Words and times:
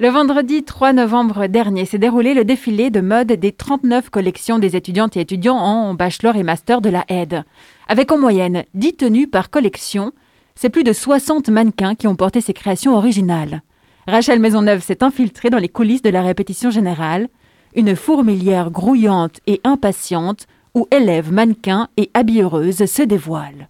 Le 0.00 0.10
vendredi 0.10 0.62
3 0.62 0.92
novembre 0.92 1.48
dernier 1.48 1.84
s'est 1.84 1.98
déroulé 1.98 2.32
le 2.32 2.44
défilé 2.44 2.88
de 2.88 3.00
mode 3.00 3.32
des 3.32 3.50
39 3.50 4.10
collections 4.10 4.60
des 4.60 4.76
étudiantes 4.76 5.16
et 5.16 5.20
étudiants 5.20 5.56
en 5.56 5.92
bachelor 5.94 6.36
et 6.36 6.44
master 6.44 6.80
de 6.80 6.88
la 6.88 7.04
aide. 7.08 7.42
Avec 7.88 8.12
en 8.12 8.18
moyenne 8.18 8.62
10 8.74 8.94
tenues 8.94 9.26
par 9.26 9.50
collection, 9.50 10.12
c'est 10.54 10.68
plus 10.68 10.84
de 10.84 10.92
60 10.92 11.48
mannequins 11.48 11.96
qui 11.96 12.06
ont 12.06 12.14
porté 12.14 12.40
ces 12.40 12.52
créations 12.52 12.96
originales. 12.96 13.62
Rachel 14.06 14.38
Maisonneuve 14.38 14.84
s'est 14.84 15.02
infiltrée 15.02 15.50
dans 15.50 15.58
les 15.58 15.68
coulisses 15.68 16.02
de 16.02 16.10
la 16.10 16.22
répétition 16.22 16.70
générale, 16.70 17.28
une 17.74 17.96
fourmilière 17.96 18.70
grouillante 18.70 19.40
et 19.48 19.60
impatiente 19.64 20.46
où 20.76 20.86
élèves, 20.92 21.32
mannequins 21.32 21.88
et 21.96 22.08
habilleuses 22.14 22.86
se 22.86 23.02
dévoilent. 23.02 23.68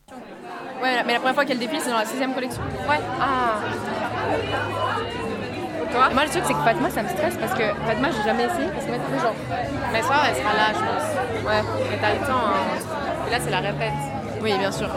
Ouais, 0.83 1.03
mais 1.07 1.15
la 1.15 1.19
première 1.19 1.35
fois 1.35 1.45
qu'elle 1.45 1.59
défile, 1.59 1.81
c'est 1.83 1.91
dans 1.91 1.99
la 1.99 2.05
6 2.05 2.15
collection. 2.35 2.63
Ouais. 2.89 3.01
Ah. 3.21 3.59
Moi, 6.13 6.25
le 6.25 6.31
truc, 6.31 6.43
c'est 6.47 6.53
que 6.53 6.61
Fatma, 6.61 6.91
ça 6.91 7.03
me 7.03 7.09
stresse 7.09 7.35
parce 7.41 7.53
que 7.55 7.65
Fatma, 7.87 8.09
j'ai 8.11 8.25
jamais 8.25 8.45
essayé 8.45 8.69
parce 8.73 8.85
que 8.85 8.91
moi, 8.91 8.99
genre. 9.21 9.35
Mais 9.93 10.03
soir, 10.03 10.25
elle 10.29 10.37
sera 10.37 10.55
là, 10.55 10.69
je 10.69 10.79
pense. 10.79 11.47
Ouais, 11.47 11.63
mais 11.91 11.99
t'as 12.01 12.15
le 12.15 12.21
temps. 12.21 12.47
Hein. 12.47 13.27
Et 13.27 13.31
là, 13.31 13.39
c'est 13.43 13.51
la 13.51 13.61
répète. 13.61 13.93
Oui, 14.43 14.53
bien 14.59 14.71
sûr. 14.71 14.89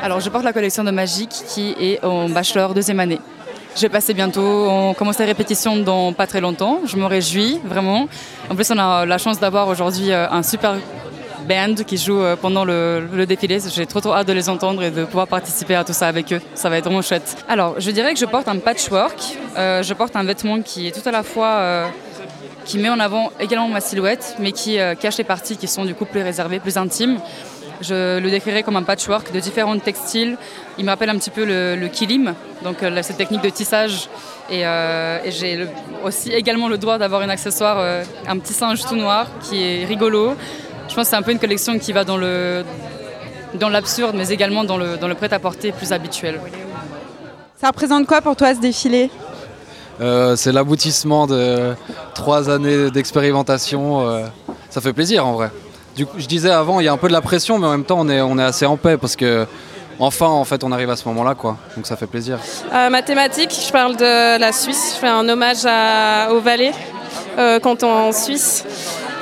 Alors, 0.00 0.20
je 0.20 0.30
porte 0.30 0.44
la 0.44 0.52
collection 0.52 0.84
de 0.84 0.90
Magique 0.90 1.30
qui 1.48 1.74
est 1.78 2.02
en 2.04 2.28
bachelor 2.28 2.72
deuxième 2.74 3.00
année. 3.00 3.20
Je 3.76 3.82
vais 3.82 3.88
passer 3.88 4.14
bientôt, 4.14 4.68
on 4.70 4.94
commence 4.94 5.18
les 5.18 5.24
répétitions 5.24 5.76
dans 5.76 6.12
pas 6.12 6.28
très 6.28 6.40
longtemps. 6.40 6.82
Je 6.86 6.96
me 6.96 7.06
réjouis 7.06 7.60
vraiment. 7.64 8.06
En 8.48 8.54
plus, 8.54 8.70
on 8.70 8.78
a 8.78 9.04
la 9.04 9.18
chance 9.18 9.40
d'avoir 9.40 9.66
aujourd'hui 9.66 10.12
euh, 10.12 10.30
un 10.30 10.44
super 10.44 10.76
band 11.44 11.74
qui 11.86 11.96
joue 11.96 12.20
euh, 12.20 12.36
pendant 12.36 12.64
le, 12.64 13.24
défilé. 13.26 13.58
J'ai 13.72 13.86
trop 13.86 14.00
trop 14.00 14.12
hâte 14.12 14.26
de 14.26 14.32
les 14.32 14.48
entendre 14.48 14.82
et 14.82 14.90
de 14.90 15.04
pouvoir 15.04 15.28
participer 15.28 15.74
à 15.74 15.84
tout 15.84 15.92
ça 15.92 16.08
avec 16.08 16.32
eux. 16.32 16.40
Ça 16.54 16.68
va 16.68 16.78
être 16.78 16.84
vraiment 16.84 17.02
chouette. 17.02 17.36
Alors, 17.48 17.76
je 17.78 17.90
dirais 17.90 18.12
que 18.12 18.18
je 18.18 18.24
porte 18.24 18.48
un 18.48 18.58
patchwork. 18.58 19.18
Euh, 19.56 19.82
je 19.82 19.94
porte 19.94 20.16
un 20.16 20.24
vêtement 20.24 20.60
qui 20.62 20.88
est 20.88 20.90
tout 20.90 21.06
à 21.08 21.12
la 21.12 21.22
fois 21.22 21.48
euh, 21.48 21.86
qui 22.64 22.78
met 22.78 22.88
en 22.88 22.98
avant 22.98 23.30
également 23.38 23.68
ma 23.68 23.80
silhouette, 23.80 24.36
mais 24.38 24.52
qui 24.52 24.78
cache 25.00 25.18
les 25.18 25.24
parties 25.24 25.56
qui 25.56 25.68
sont 25.68 25.84
du 25.84 25.94
coup 25.94 26.06
plus 26.06 26.22
réservées, 26.22 26.60
plus 26.60 26.78
intimes. 26.78 27.18
Je 27.82 28.18
le 28.18 28.30
décrirais 28.30 28.62
comme 28.62 28.76
un 28.76 28.82
patchwork 28.82 29.32
de 29.32 29.40
différents 29.40 29.78
textiles. 29.78 30.38
Il 30.78 30.84
me 30.84 30.90
rappelle 30.90 31.10
un 31.10 31.18
petit 31.18 31.30
peu 31.30 31.44
le, 31.44 31.88
kilim, 31.88 32.34
donc 32.62 32.78
cette 33.02 33.18
technique 33.18 33.42
de 33.42 33.50
tissage. 33.50 34.08
Et 34.50 34.62
j'ai 35.26 35.66
aussi 36.02 36.32
également 36.32 36.68
le 36.68 36.78
droit 36.78 36.96
d'avoir 36.96 37.20
un 37.20 37.28
accessoire, 37.28 38.02
un 38.26 38.38
petit 38.38 38.54
singe 38.54 38.82
tout 38.86 38.96
noir 38.96 39.26
qui 39.42 39.62
est 39.62 39.84
rigolo, 39.84 40.34
je 40.94 41.00
pense 41.00 41.06
que 41.06 41.10
c'est 41.10 41.16
un 41.16 41.22
peu 41.22 41.32
une 41.32 41.40
collection 41.40 41.76
qui 41.76 41.92
va 41.92 42.04
dans 42.04 42.16
le 42.16 42.64
dans 43.54 43.68
l'absurde, 43.68 44.14
mais 44.16 44.28
également 44.28 44.62
dans 44.62 44.76
le, 44.76 44.96
dans 44.96 45.08
le 45.08 45.16
prêt-à-porter 45.16 45.72
plus 45.72 45.92
habituel. 45.92 46.40
Ça 47.60 47.66
représente 47.66 48.06
quoi 48.06 48.20
pour 48.20 48.36
toi 48.36 48.54
ce 48.54 48.60
défilé? 48.60 49.10
Euh, 50.00 50.36
C'est 50.36 50.52
l'aboutissement 50.52 51.26
de 51.26 51.74
trois 52.14 52.48
années 52.48 52.92
d'expérimentation. 52.92 54.08
Euh, 54.08 54.26
ça 54.70 54.80
fait 54.80 54.92
plaisir 54.92 55.26
en 55.26 55.32
vrai. 55.32 55.50
Du 55.96 56.06
coup, 56.06 56.14
je 56.18 56.26
disais 56.26 56.50
avant, 56.50 56.78
il 56.78 56.86
y 56.86 56.88
a 56.88 56.92
un 56.92 56.96
peu 56.96 57.08
de 57.08 57.12
la 57.12 57.22
pression, 57.22 57.58
mais 57.58 57.66
en 57.66 57.72
même 57.72 57.84
temps, 57.84 57.98
on 57.98 58.08
est, 58.08 58.20
on 58.20 58.38
est 58.38 58.44
assez 58.44 58.64
en 58.64 58.76
paix 58.76 58.96
parce 58.96 59.16
que 59.16 59.48
enfin, 59.98 60.28
en 60.28 60.44
fait, 60.44 60.62
on 60.62 60.70
arrive 60.70 60.90
à 60.90 60.96
ce 60.96 61.08
moment-là, 61.08 61.34
quoi. 61.34 61.56
Donc 61.74 61.88
ça 61.88 61.96
fait 61.96 62.06
plaisir. 62.06 62.38
Euh, 62.72 62.88
mathématiques, 62.88 63.56
je 63.66 63.72
parle 63.72 63.96
de 63.96 64.38
la 64.38 64.52
Suisse. 64.52 64.92
Je 64.94 65.00
fais 65.00 65.08
un 65.08 65.28
hommage 65.28 65.66
à, 65.66 66.28
au 66.32 66.38
Valais, 66.38 66.72
euh, 67.36 67.58
canton 67.58 67.90
en 67.90 68.12
Suisse. 68.12 68.64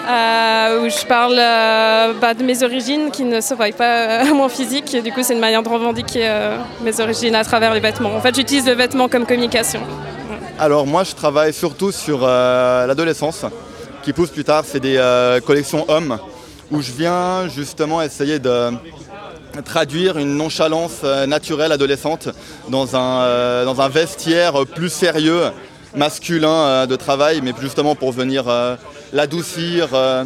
Euh, 0.08 0.84
où 0.84 0.90
je 0.90 1.06
parle 1.06 1.38
euh, 1.38 2.12
bah, 2.20 2.34
de 2.34 2.42
mes 2.42 2.64
origines 2.64 3.12
qui 3.12 3.22
ne 3.22 3.40
se 3.40 3.54
voient 3.54 3.70
pas 3.70 3.84
euh, 3.84 4.30
à 4.30 4.34
mon 4.34 4.48
physique. 4.48 4.96
Du 5.02 5.12
coup, 5.12 5.20
c'est 5.22 5.34
une 5.34 5.38
manière 5.40 5.62
de 5.62 5.68
revendiquer 5.68 6.28
mes 6.82 7.00
origines 7.00 7.34
à 7.34 7.44
travers 7.44 7.72
les 7.72 7.80
vêtements. 7.80 8.14
En 8.14 8.20
fait, 8.20 8.34
j'utilise 8.34 8.66
le 8.66 8.72
vêtement 8.72 9.08
comme 9.08 9.26
communication. 9.26 9.80
Alors 10.58 10.86
moi, 10.86 11.04
je 11.04 11.14
travaille 11.14 11.52
surtout 11.52 11.92
sur 11.92 12.22
l'adolescence, 12.22 13.44
qui 14.02 14.12
pousse 14.12 14.30
plus 14.30 14.44
tard. 14.44 14.64
C'est 14.66 14.80
des 14.80 15.00
collections 15.46 15.84
hommes, 15.88 16.18
où 16.70 16.82
je 16.82 16.92
viens 16.92 17.48
justement 17.48 18.02
essayer 18.02 18.38
de 18.38 18.70
traduire 19.64 20.18
une 20.18 20.36
nonchalance 20.36 21.02
naturelle 21.26 21.72
adolescente 21.72 22.28
dans 22.68 22.96
un, 22.96 23.64
dans 23.64 23.80
un 23.80 23.88
vestiaire 23.88 24.66
plus 24.66 24.90
sérieux, 24.90 25.42
masculin 25.94 26.86
de 26.86 26.96
travail, 26.96 27.40
mais 27.42 27.52
justement 27.60 27.94
pour 27.94 28.12
venir 28.12 28.44
l'adoucir 29.12 29.88
euh, 29.92 30.24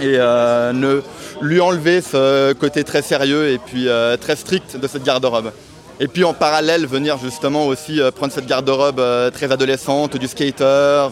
et 0.00 0.16
euh, 0.18 0.72
ne 0.72 1.02
lui 1.40 1.60
enlever 1.60 2.00
ce 2.00 2.52
côté 2.52 2.84
très 2.84 3.02
sérieux 3.02 3.50
et 3.50 3.58
puis 3.58 3.88
euh, 3.88 4.16
très 4.16 4.36
strict 4.36 4.76
de 4.76 4.86
cette 4.86 5.04
garde-robe. 5.04 5.52
Et 6.00 6.08
puis 6.08 6.24
en 6.24 6.34
parallèle, 6.34 6.86
venir 6.86 7.18
justement 7.18 7.66
aussi 7.66 8.00
prendre 8.16 8.32
cette 8.32 8.46
garde-robe 8.46 9.00
très 9.32 9.52
adolescente, 9.52 10.16
du 10.16 10.26
skater, 10.26 11.06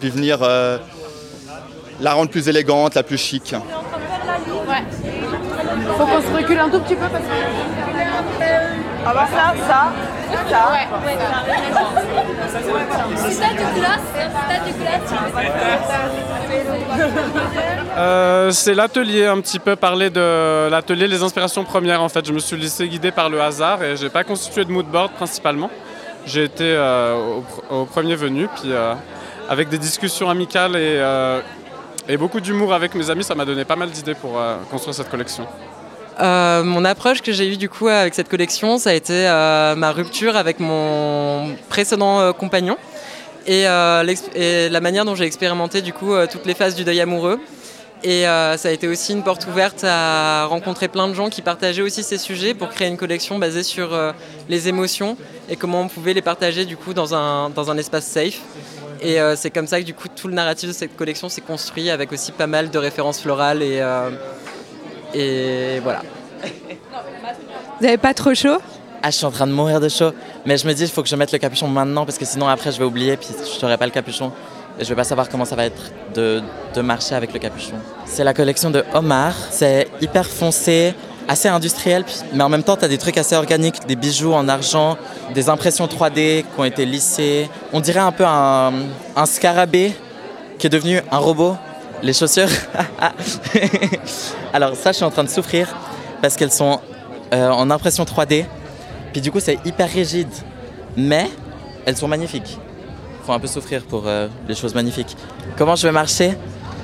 puis 0.00 0.10
venir 0.10 0.40
la 2.00 2.12
rendre 2.12 2.28
plus 2.28 2.48
élégante, 2.48 2.96
la 2.96 3.04
plus 3.04 3.16
chic. 3.16 3.54
Ouais. 3.54 4.82
Faut 5.96 6.04
qu'on 6.04 6.20
se 6.20 6.36
recule 6.36 6.58
un 6.58 6.68
tout 6.68 6.80
petit 6.80 6.96
peu 6.96 7.06
parce 7.08 7.22
que. 7.22 7.30
Ah 9.06 9.14
bah 9.14 9.28
ça, 9.30 9.54
ça, 9.68 9.92
ça. 10.50 10.72
Ouais. 10.72 10.86
Euh, 17.96 18.50
c'est 18.52 18.74
l'atelier, 18.74 19.26
un 19.26 19.40
petit 19.40 19.58
peu 19.58 19.74
parler 19.74 20.08
de 20.08 20.68
l'atelier 20.70 21.08
Les 21.08 21.22
inspirations 21.22 21.64
premières 21.64 22.02
en 22.02 22.08
fait. 22.08 22.24
Je 22.26 22.32
me 22.32 22.38
suis 22.38 22.56
laissé 22.56 22.88
guider 22.88 23.10
par 23.10 23.28
le 23.28 23.40
hasard 23.40 23.82
et 23.82 23.96
j'ai 23.96 24.08
pas 24.08 24.24
constitué 24.24 24.64
de 24.64 24.70
moodboard 24.70 25.12
principalement. 25.12 25.70
J'ai 26.26 26.44
été 26.44 26.64
euh, 26.64 27.40
au, 27.70 27.84
premier 27.86 28.14
venu, 28.14 28.48
puis 28.48 28.70
euh, 28.70 28.94
avec 29.48 29.68
des 29.68 29.78
discussions 29.78 30.28
amicales 30.28 30.76
et, 30.76 32.16
beaucoup 32.16 32.40
d'humour 32.40 32.72
avec 32.72 32.94
mes 32.94 33.10
amis, 33.10 33.24
ça 33.24 33.34
m'a 33.34 33.44
donné 33.44 33.64
pas 33.64 33.76
mal 33.76 33.90
d'idées 33.90 34.14
pour 34.14 34.40
construire 34.70 34.94
cette 34.94 35.10
collection. 35.10 35.46
Mon 36.20 36.84
approche 36.84 37.20
que 37.20 37.32
j'ai 37.32 37.52
eue 37.52 37.56
du 37.56 37.68
coup 37.68 37.88
avec 37.88 38.14
cette 38.14 38.28
collection, 38.28 38.78
ça 38.78 38.90
a 38.90 38.92
été 38.92 39.24
ma 39.76 39.92
rupture 39.92 40.36
avec 40.36 40.60
mon 40.60 41.54
précédent 41.68 42.32
compagnon 42.32 42.76
et, 43.48 43.64
la 43.64 44.80
manière 44.80 45.04
dont 45.04 45.14
j'ai 45.14 45.24
expérimenté 45.24 45.82
du 45.82 45.92
coup 45.92 46.12
toutes 46.30 46.46
les 46.46 46.54
phases 46.54 46.74
du 46.74 46.84
deuil 46.84 47.00
amoureux. 47.00 47.40
Et 48.04 48.22
ça 48.22 48.68
a 48.68 48.70
été 48.70 48.86
aussi 48.86 49.12
une 49.12 49.24
porte 49.24 49.46
ouverte 49.48 49.84
à 49.84 50.44
rencontrer 50.44 50.86
plein 50.88 51.08
de 51.08 51.14
gens 51.14 51.30
qui 51.30 51.42
partageaient 51.42 51.82
aussi 51.82 52.04
ces 52.04 52.18
sujets 52.18 52.54
pour 52.54 52.68
créer 52.68 52.86
une 52.86 52.96
collection 52.96 53.38
basée 53.38 53.64
sur 53.64 53.90
les 54.48 54.68
émotions 54.68 55.16
et 55.48 55.56
comment 55.56 55.80
on 55.80 55.88
pouvait 55.88 56.14
les 56.14 56.22
partager 56.22 56.64
du 56.64 56.76
coup 56.76 56.94
dans 56.94 57.14
un, 57.14 57.50
dans 57.50 57.70
un 57.70 57.78
espace 57.78 58.06
safe. 58.06 58.40
Et 59.00 59.18
c'est 59.34 59.50
comme 59.50 59.66
ça 59.66 59.80
que 59.80 59.86
du 59.86 59.94
coup 59.94 60.08
tout 60.14 60.28
le 60.28 60.34
narratif 60.34 60.68
de 60.68 60.74
cette 60.74 60.96
collection 60.96 61.28
s'est 61.28 61.40
construit 61.40 61.90
avec 61.90 62.12
aussi 62.12 62.30
pas 62.30 62.46
mal 62.46 62.70
de 62.70 62.78
références 62.78 63.20
florales 63.20 63.62
et 63.62 63.82
et 65.14 65.80
voilà. 65.80 66.02
Vous 67.78 67.84
n'avez 67.84 67.98
pas 67.98 68.14
trop 68.14 68.34
chaud? 68.34 68.58
Ah, 69.02 69.10
je 69.10 69.16
suis 69.16 69.26
en 69.26 69.30
train 69.30 69.46
de 69.46 69.52
mourir 69.52 69.80
de 69.80 69.88
chaud. 69.88 70.12
Mais 70.44 70.56
je 70.56 70.66
me 70.66 70.72
dis, 70.72 70.84
il 70.84 70.90
faut 70.90 71.02
que 71.02 71.08
je 71.08 71.16
mette 71.16 71.32
le 71.32 71.38
capuchon 71.38 71.68
maintenant 71.68 72.04
parce 72.04 72.18
que 72.18 72.24
sinon 72.24 72.48
après 72.48 72.72
je 72.72 72.78
vais 72.78 72.84
oublier 72.84 73.16
puis 73.16 73.28
je 73.30 73.62
n'aurai 73.62 73.76
pas 73.76 73.86
le 73.86 73.92
capuchon. 73.92 74.32
Et 74.78 74.84
je 74.84 74.88
vais 74.88 74.94
pas 74.94 75.04
savoir 75.04 75.28
comment 75.28 75.44
ça 75.44 75.56
va 75.56 75.64
être 75.64 75.82
de, 76.14 76.40
de 76.74 76.80
marcher 76.80 77.14
avec 77.14 77.32
le 77.32 77.38
capuchon. 77.38 77.74
C'est 78.04 78.22
la 78.22 78.32
collection 78.32 78.70
de 78.70 78.84
Omar. 78.94 79.34
C'est 79.50 79.88
hyper 80.00 80.26
foncé, 80.26 80.94
assez 81.28 81.48
industriel, 81.48 82.04
mais 82.32 82.42
en 82.42 82.48
même 82.48 82.62
temps, 82.62 82.76
tu 82.76 82.84
as 82.84 82.88
des 82.88 82.96
trucs 82.96 83.18
assez 83.18 83.36
organiques, 83.36 83.86
des 83.86 83.96
bijoux 83.96 84.32
en 84.32 84.48
argent, 84.48 84.96
des 85.34 85.50
impressions 85.50 85.86
3D 85.86 86.42
qui 86.42 86.46
ont 86.56 86.64
été 86.64 86.86
lissées. 86.86 87.50
On 87.72 87.80
dirait 87.80 88.00
un 88.00 88.12
peu 88.12 88.24
un, 88.24 88.72
scarabée 89.26 89.92
qui 90.58 90.66
est 90.66 90.70
devenu 90.70 91.00
un 91.10 91.18
robot. 91.18 91.56
Les 92.02 92.12
chaussures. 92.12 92.48
Alors 94.52 94.76
ça, 94.76 94.92
je 94.92 94.96
suis 94.96 95.04
en 95.04 95.10
train 95.10 95.24
de 95.24 95.28
souffrir 95.28 95.68
parce 96.22 96.36
qu'elles 96.36 96.52
sont 96.52 96.80
euh, 97.32 97.50
en 97.50 97.70
impression 97.70 98.04
3D. 98.04 98.46
Puis 99.12 99.20
du 99.20 99.30
coup, 99.30 99.40
c'est 99.40 99.58
hyper 99.64 99.88
rigide. 99.88 100.28
Mais 100.96 101.28
elles 101.86 101.96
sont 101.96 102.08
magnifiques. 102.08 102.58
Faut 103.24 103.32
un 103.32 103.38
peu 103.38 103.46
souffrir 103.46 103.82
pour 103.82 104.04
euh, 104.06 104.28
les 104.48 104.54
choses 104.54 104.74
magnifiques. 104.74 105.16
Comment 105.56 105.76
je 105.76 105.86
vais 105.86 105.92
marcher? 105.92 106.32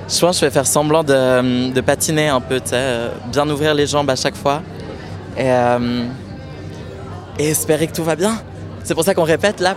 Je 0.09 0.21
pense 0.21 0.37
que 0.37 0.41
je 0.41 0.47
vais 0.47 0.53
faire 0.53 0.67
semblant 0.67 1.03
de, 1.03 1.81
patiner 1.81 2.29
un 2.29 2.41
peu, 2.41 2.61
euh, 2.73 3.11
bien 3.27 3.49
ouvrir 3.49 3.75
les 3.75 3.87
jambes 3.87 4.11
à 4.11 4.17
chaque 4.17 4.37
fois. 4.37 4.63
Et, 5.37 5.51
et 7.39 7.49
espérer 7.49 7.89
que 7.89 7.93
tout 7.93 8.05
va 8.05 8.15
bien. 8.15 8.39
C'est 8.85 8.95
pour 8.95 9.03
ça 9.03 9.15
qu'on 9.15 9.25
répète 9.25 9.61
là. 9.61 9.75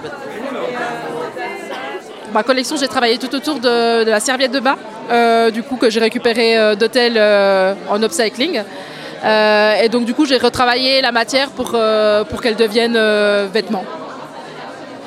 Ma 2.33 2.43
collection, 2.43 2.75
j'ai 2.75 2.87
travaillé 2.87 3.17
tout 3.17 3.33
autour 3.33 3.59
de, 3.59 4.03
la 4.03 4.19
serviette 4.19 4.51
de 4.51 4.59
bain, 4.59 4.75
euh, 5.09 5.49
du 5.49 5.63
coup 5.63 5.77
que 5.77 5.89
j'ai 5.89 6.01
récupéré 6.01 6.57
euh, 6.57 6.75
d'hôtel 6.75 7.13
euh, 7.15 7.73
en 7.89 8.03
upcycling. 8.03 8.61
Et 9.23 9.89
donc 9.89 10.05
du 10.05 10.13
coup, 10.13 10.25
j'ai 10.25 10.37
retravaillé 10.37 11.01
la 11.01 11.11
matière 11.11 11.49
pour, 11.49 11.75
pour 12.29 12.41
qu'elle 12.41 12.55
devienne 12.55 12.97
vêtement. 13.51 13.83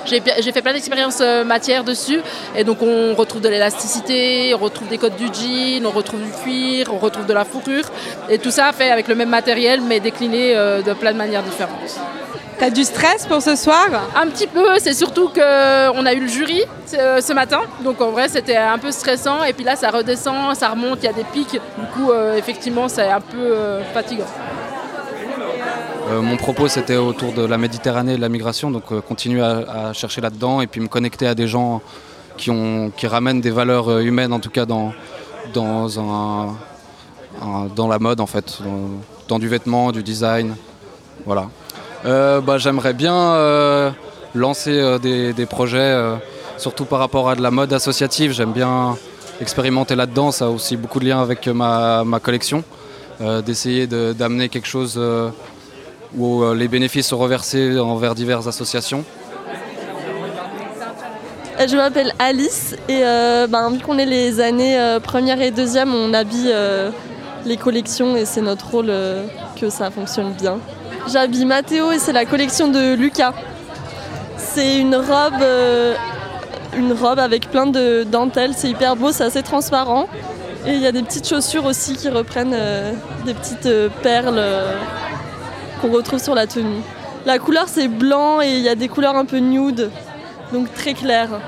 J'ai 0.06 0.52
fait 0.52 0.62
plein 0.62 0.72
d'expériences 0.72 1.20
euh, 1.20 1.44
matière 1.44 1.84
dessus. 1.84 2.20
Et 2.56 2.64
donc 2.64 2.82
on 2.82 3.14
retrouve 3.14 3.40
de 3.40 3.48
l'élasticité, 3.48 4.54
on 4.54 4.58
retrouve 4.58 4.88
des 4.88 4.98
codes 4.98 5.16
du 5.16 5.26
jean, 5.26 5.86
on 5.86 5.90
retrouve 5.90 6.20
du 6.22 6.30
cuir, 6.42 6.86
on 6.92 6.98
retrouve 6.98 7.26
de 7.26 7.32
la 7.32 7.44
fourrure. 7.44 7.84
Et 8.28 8.38
tout 8.38 8.50
ça 8.50 8.72
fait 8.72 8.90
avec 8.90 9.08
le 9.08 9.14
même 9.14 9.28
matériel 9.28 9.80
mais 9.80 10.00
décliné 10.00 10.56
euh, 10.56 10.82
de 10.82 10.92
plein 10.92 11.12
de 11.12 11.18
manières 11.18 11.42
différentes. 11.42 11.98
T'as 12.58 12.70
du 12.70 12.84
stress 12.84 13.26
pour 13.26 13.40
ce 13.40 13.56
soir? 13.56 13.88
Un 14.14 14.26
petit 14.26 14.46
peu, 14.46 14.66
c'est 14.78 14.92
surtout 14.92 15.28
qu'on 15.28 16.06
a 16.06 16.12
eu 16.12 16.20
le 16.20 16.26
jury 16.26 16.62
euh, 16.92 17.22
ce 17.22 17.32
matin, 17.32 17.60
donc 17.82 18.02
en 18.02 18.10
vrai 18.10 18.28
c'était 18.28 18.56
un 18.56 18.76
peu 18.76 18.92
stressant 18.92 19.44
et 19.44 19.54
puis 19.54 19.64
là 19.64 19.76
ça 19.76 19.88
redescend, 19.90 20.54
ça 20.54 20.68
remonte, 20.68 20.98
il 21.02 21.06
y 21.06 21.08
a 21.08 21.14
des 21.14 21.24
pics, 21.24 21.52
du 21.52 21.86
coup 21.94 22.12
effectivement 22.36 22.86
c'est 22.88 23.08
un 23.08 23.22
peu 23.22 23.54
fatigant. 23.94 24.26
Euh, 26.10 26.22
mon 26.22 26.36
propos 26.36 26.66
c'était 26.66 26.96
autour 26.96 27.32
de 27.32 27.44
la 27.44 27.56
Méditerranée 27.56 28.14
et 28.14 28.16
de 28.16 28.20
la 28.20 28.28
migration, 28.28 28.72
donc 28.72 28.90
euh, 28.90 29.00
continuer 29.00 29.42
à, 29.42 29.92
chercher 29.92 30.20
là-dedans 30.20 30.60
et 30.60 30.66
puis 30.66 30.80
me 30.80 30.88
connecter 30.88 31.28
à 31.28 31.36
des 31.36 31.46
gens 31.46 31.82
qui, 32.36 32.50
ramènent 33.06 33.40
des 33.40 33.50
valeurs 33.50 33.88
euh, 33.88 34.00
humaines 34.00 34.32
en 34.32 34.40
tout 34.40 34.50
cas 34.50 34.66
dans, 34.66 34.92
la 37.88 37.98
mode 38.00 38.20
en 38.20 38.26
fait, 38.26 38.58
dans, 39.28 39.38
du 39.38 39.46
vêtement, 39.46 39.92
du 39.92 40.02
design. 40.02 40.56
Voilà. 41.26 41.48
bah, 42.04 42.58
J'aimerais 42.58 42.94
bien 42.94 43.94
lancer 44.34 44.98
des, 45.00 45.46
projets, 45.46 45.94
surtout 46.56 46.86
par 46.86 46.98
rapport 46.98 47.30
à 47.30 47.36
de 47.36 47.42
la 47.42 47.52
mode 47.52 47.72
associative. 47.72 48.32
J'aime 48.32 48.52
bien 48.52 48.96
expérimenter 49.40 49.94
là-dedans, 49.94 50.32
ça 50.32 50.46
a 50.46 50.48
aussi 50.48 50.76
beaucoup 50.76 50.98
de 50.98 51.04
liens 51.04 51.22
avec 51.22 51.46
ma 51.46 52.20
collection. 52.22 52.64
d'essayer 53.44 53.86
d'amener 53.86 54.48
quelque 54.48 54.68
chose 54.68 54.98
où 56.16 56.42
euh, 56.42 56.54
les 56.54 56.68
bénéfices 56.68 57.08
sont 57.08 57.18
reversés 57.18 57.78
envers 57.78 58.14
diverses 58.14 58.46
associations. 58.46 59.04
Euh, 61.58 61.68
je 61.68 61.76
m'appelle 61.76 62.12
Alice 62.18 62.74
et 62.88 63.02
euh, 63.04 63.46
ben, 63.46 63.70
vu 63.70 63.78
qu'on 63.78 63.98
est 63.98 64.06
les 64.06 64.40
années 64.40 64.98
première 65.02 65.40
et 65.40 65.50
deuxième, 65.50 65.94
on 65.94 66.12
habille 66.14 66.54
les 67.44 67.56
collections 67.56 68.16
et 68.16 68.24
c'est 68.24 68.42
notre 68.42 68.70
rôle 68.70 68.92
que 69.60 69.70
ça 69.70 69.90
fonctionne 69.90 70.32
bien. 70.32 70.58
J'habille 71.10 71.46
Mathéo 71.46 71.92
et 71.92 71.98
c'est 71.98 72.12
la 72.12 72.24
collection 72.24 72.68
de 72.68 72.94
Lucas. 72.94 73.34
C'est 74.36 74.78
une 74.78 74.96
robe, 74.96 75.42
une 76.76 76.92
robe 76.92 77.18
avec 77.18 77.50
plein 77.50 77.66
de 77.66 78.04
dentelles, 78.04 78.52
c'est 78.56 78.68
hyper 78.68 78.96
beau, 78.96 79.12
c'est 79.12 79.24
assez 79.24 79.42
transparent. 79.42 80.08
Et 80.66 80.72
il 80.72 80.80
y 80.80 80.86
a 80.86 80.92
des 80.92 81.02
petites 81.02 81.26
chaussures 81.26 81.64
aussi 81.64 81.94
qui 81.94 82.08
reprennent 82.10 82.56
des 83.24 83.34
petites 83.34 83.68
perles 84.02 84.42
qu'on 85.80 85.90
retrouve 85.90 86.22
sur 86.22 86.34
la 86.34 86.46
tenue. 86.46 86.82
La 87.26 87.38
couleur 87.38 87.68
c'est 87.68 87.88
blanc 87.88 88.40
et 88.40 88.50
il 88.50 88.60
y 88.60 88.68
a 88.68 88.74
des 88.74 88.88
couleurs 88.88 89.16
un 89.16 89.24
peu 89.24 89.38
nude, 89.38 89.90
donc 90.52 90.72
très 90.74 90.94
claires. 90.94 91.40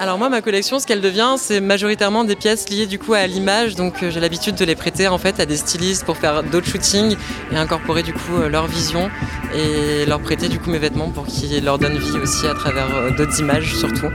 Alors 0.00 0.16
moi 0.16 0.28
ma 0.28 0.42
collection 0.42 0.78
ce 0.78 0.86
qu'elle 0.86 1.00
devient 1.00 1.34
c'est 1.38 1.60
majoritairement 1.60 2.22
des 2.22 2.36
pièces 2.36 2.68
liées 2.68 2.86
du 2.86 3.00
coup 3.00 3.14
à 3.14 3.26
l'image 3.26 3.74
donc 3.74 4.00
euh, 4.00 4.10
j'ai 4.10 4.20
l'habitude 4.20 4.54
de 4.54 4.64
les 4.64 4.76
prêter 4.76 5.08
en 5.08 5.18
fait 5.18 5.40
à 5.40 5.46
des 5.46 5.56
stylistes 5.56 6.04
pour 6.04 6.16
faire 6.16 6.44
d'autres 6.44 6.68
shootings 6.68 7.16
et 7.50 7.56
incorporer 7.56 8.04
du 8.04 8.12
coup 8.12 8.36
euh, 8.36 8.48
leur 8.48 8.68
vision 8.68 9.10
et 9.56 10.06
leur 10.06 10.20
prêter 10.20 10.48
du 10.48 10.60
coup 10.60 10.70
mes 10.70 10.78
vêtements 10.78 11.10
pour 11.10 11.26
qu'ils 11.26 11.64
leur 11.64 11.78
donnent 11.78 11.98
vie 11.98 12.18
aussi 12.22 12.46
à 12.46 12.54
travers 12.54 12.94
euh, 12.94 13.10
d'autres 13.10 13.40
images 13.40 13.74
surtout 13.74 14.06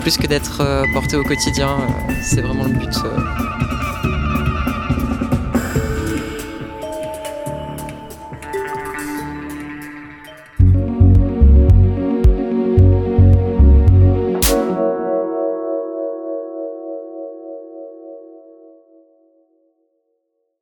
plus 0.00 0.16
que 0.16 0.26
d'être 0.26 0.62
porté 0.94 1.16
au 1.16 1.22
quotidien 1.22 1.76
c'est 2.22 2.40
vraiment 2.40 2.64
le 2.64 2.70
but 2.70 2.94